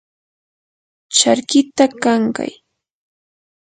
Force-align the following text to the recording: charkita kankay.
charkita 1.17 1.85
kankay. 2.03 2.51